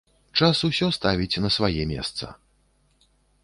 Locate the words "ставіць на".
0.99-1.53